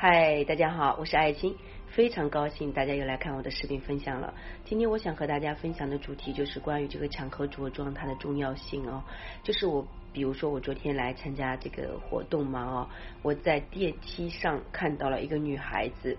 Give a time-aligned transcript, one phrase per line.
[0.00, 1.56] 嗨，大家好，我是爱青，
[1.88, 4.32] 非常高兴大家又来看我的视频分享了。
[4.64, 9.02] 今天我想和大家分享的主题就是关于这个场合着装它的重要性哦。
[9.42, 12.88] 就是我，比如说我昨天来参加这个活动嘛哦，
[13.22, 16.16] 我在电梯上看到了一个女孩子。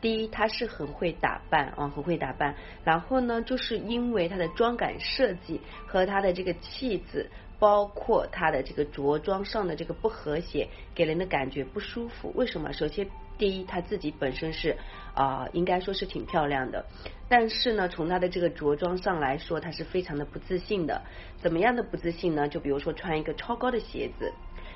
[0.00, 2.54] 第一，她是很会打扮啊，很会打扮。
[2.82, 7.30] 然后呢，就是因为她的妆感设计和她的这个气质。
[7.58, 12.32] 包括她的这个着装上的这个不和谐，给人的感觉不舒服。
[12.34, 12.72] 为什么？
[12.72, 14.76] 首先，第一，她自己本身是
[15.14, 16.84] 啊，应该说是挺漂亮的，
[17.28, 21.02] 但是呢，从她的这个着装上来说，她是非常的不自信的。
[21.38, 22.48] 怎么样的不自信呢？
[22.48, 24.32] 就比如说穿一个超高的鞋子，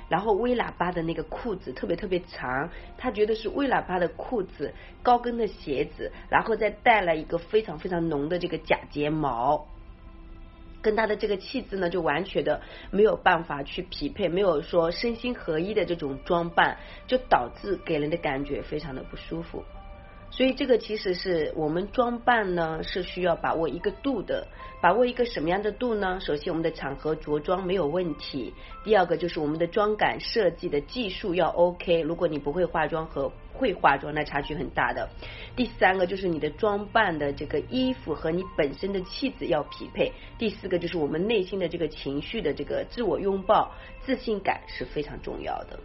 [0.08, 2.68] 然后微喇叭的那个裤子特别特别长，
[2.98, 9.66] 她觉得是微喇叭的裤子、高跟的鞋子，然后再带了一个非常非常浓的这个假睫毛。
[10.82, 19.64] 跟他的这个气质呢，就完全的没有办法去匹配，没有说身心合一的这种装扮，就导致给人的感觉非常的不舒服。
[20.32, 24.48] 所以这个其实是我们装扮呢，是需要把握一个度的。
[24.80, 26.18] 把握一个什么样的度呢？
[26.20, 32.00] 首先，我们的场合着装没有问题；第二个就是我们的妆感设计的技术要 OK。
[32.00, 35.06] 如果你不会化妆和会化妆，那差距很大的。
[35.54, 40.10] 第三个就是你的装扮的这个衣服和你本身的气质要匹配。
[40.38, 43.70] 第四个就是我们内心的这个情绪的这个自我拥抱、
[44.00, 45.78] 自信感是非常重要的。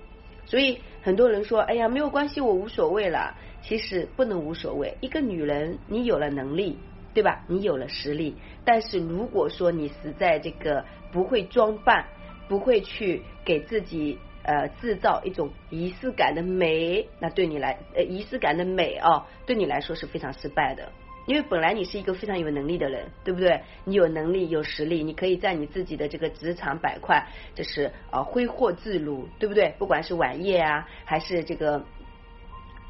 [0.46, 3.36] 所以很多人说，哎呀，没有关系，我无所谓了。
[3.68, 4.96] 其实不能无所谓。
[5.02, 6.78] 一个女人，你有了能力，
[7.14, 7.44] 对吧？
[7.50, 12.06] 你有了实力，但是如果说你实在这个不会装扮，
[12.48, 20.90] 不会去给自己呃制造一种仪式感的美，那对你来呃仪式感的美啊，对你来说是非常失败的。
[21.26, 23.60] 因为本来你是一个非常有能力的人，对不对？
[23.84, 29.74] 你有能力有实力，你可以在你自己的这个职场板块，就是啊挥霍自如，对不对？
[29.78, 31.84] 不管是晚宴啊，还是这个。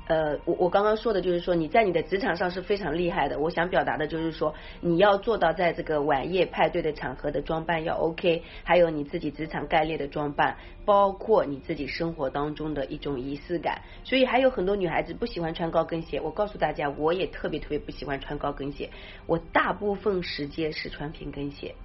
[0.08, 3.38] 呃，我我刚刚说的就是说你在你的职场上是非常厉害的。
[3.40, 13.82] 我想表达的就是说，你要做到在这个晚宴派对的场合的装扮要 OK，还有你自己职场概念的装扮，包括你自己生活当中的一种仪式感。
[14.06, 16.22] 所以还有很多女孩子不喜欢穿高跟鞋。
[16.22, 18.90] 我告诉大家，我也特别特别不喜欢穿高跟鞋。
[19.26, 21.76] 我大部分时间是穿平跟鞋。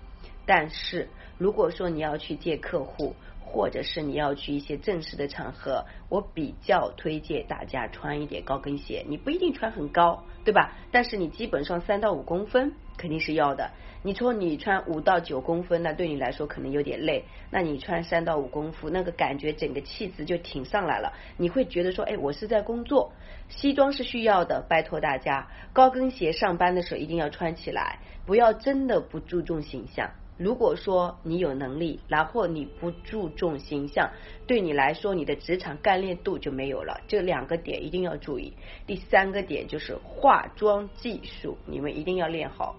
[0.44, 3.14] 但是如果说你要去见客户，
[3.52, 9.04] 或者是你要去一些正式的场合，我比较推荐大家穿一点高跟鞋。
[9.06, 10.72] 你不一定穿很高，对吧？
[10.90, 13.70] 但是你基本上三到五公分肯定是要的。
[14.04, 17.24] 你说你穿五到九公分，那对你来说可能有点累。
[17.50, 21.12] 那你穿三到五公分，那个感觉整个气质就挺上来了。
[21.36, 23.12] 你会觉得说，哎，我是在工作。
[23.48, 30.10] 西装是需要的，拜托大家，高跟鞋上班的时候一定要穿起来，不要真的不注重形象。
[30.38, 34.10] 如果说你有能力，然后你不注重种形象，
[34.46, 37.00] 对你来说，你的职场干练度就没有了。
[37.08, 38.52] 这两个点一定要注意。
[38.86, 42.76] 第三个点就是化妆技术，你们一定要练好。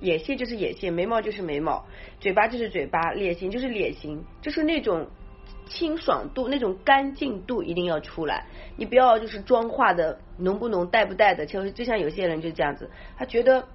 [0.00, 1.84] 眼线就是眼线，眉毛就是眉毛，
[2.18, 5.06] 嘴巴就是嘴巴，脸型就是脸型，就是那种
[5.66, 8.46] 清爽度、那种干净度一定要出来。
[8.76, 13.66] 你不要就是妆化的浓不浓、带不带的，就就像有些人就这样子，他觉得。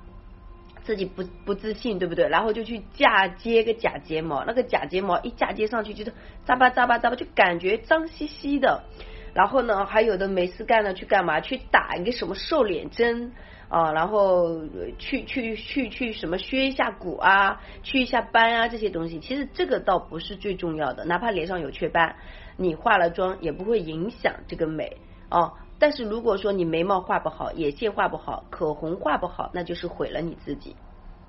[0.89, 2.27] 自己不不自信，对不对？
[2.29, 6.11] 然后就去嫁接个假睫毛，那个假睫毛一嫁接上去，就是
[6.45, 8.81] 扎吧扎吧扎吧，就感觉脏兮兮的。
[9.35, 11.41] 然后呢，还有的没事干呢，去干嘛？
[11.41, 13.33] 去打一个什么瘦脸针
[13.67, 13.91] 啊？
[13.91, 14.65] 然后
[14.97, 21.05] 去去去去什么削一下骨啊，去一下斑啊，这些东西，其实这个倒不是最重要的。
[21.05, 22.15] 哪怕脸上有雀斑，
[22.57, 24.97] 你化了妆也不会影响这个美
[25.29, 25.53] 哦。
[25.79, 30.75] 但是如果说你眉毛画不好，眼线画不好，口红画不好，那就是毁了你自己。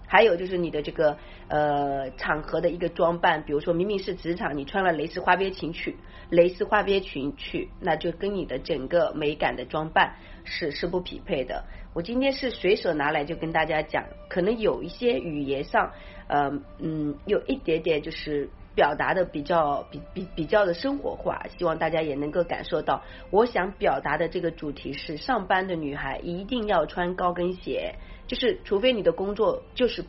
[0.06, 1.16] 还有就是你的这个
[1.46, 5.96] 呃场合的一个装扮，比如说明明是职场，你穿了蕾丝花边裙去，
[6.30, 11.64] 蕾丝花边裙去，那就跟你的整个美感的装扮是是不匹配的。
[11.94, 15.92] 我今天是随手拿来就跟大家讲，可能有一些语言上
[16.26, 16.50] 呃
[16.80, 18.50] 嗯有一点点就是。
[18.80, 23.02] 表达的比较比比比较的生活化，希望大家也能够感受到。
[23.30, 27.96] 我想表达的这个主题是：上班的女孩一定要穿高跟鞋，
[28.26, 30.02] 就是除非你的工作就是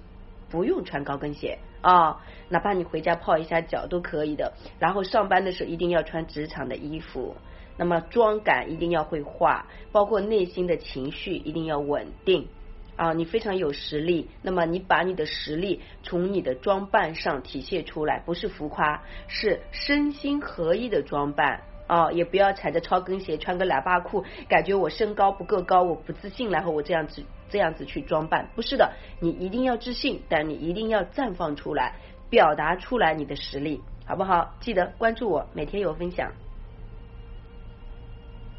[0.50, 4.54] 不用穿高跟鞋啊，哪怕你回家泡一下脚都可以的。
[4.80, 7.36] 然后上班的时候一定要穿职场的衣服，
[7.76, 12.48] 那么妆感一定要会化，包括内心的情绪一定要稳定。
[12.96, 22.12] 啊，你非常有实力，那么你把你的实力从你的装扮上体现出来，不是浮夸，是身心合一的装扮啊！
[22.12, 31.96] 也不要踩着超跟鞋，穿个喇叭裤，感觉我身高不够高，我不自信，然后我这样子这样子去装扮，不是的，你一定要自信，但你一定要绽放出来，
[32.30, 34.56] 表达出来你的实力，好不好？
[34.60, 36.32] 记得关注我，每天有分享。